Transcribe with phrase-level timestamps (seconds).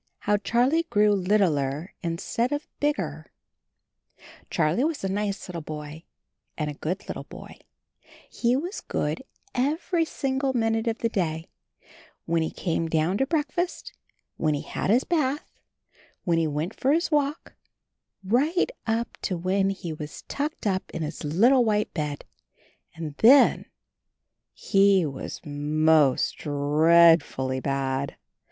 [0.23, 3.31] I HOW CHARLIE GREW LITTLER INSTEAD OF BIGGER
[4.51, 6.05] HARLiE was a nice little boy
[6.57, 7.59] and a good little boy—
[8.27, 9.21] he was good
[9.53, 11.49] every single minute of the day,
[12.25, 13.93] when he came down to breakfast,
[14.37, 15.51] when he had his bath,
[16.23, 17.53] when he went for his walk,
[18.23, 22.25] right up to when he was tucked up in his little white bed.
[22.95, 23.65] And then—
[24.51, 28.15] he was most dreadfully bad.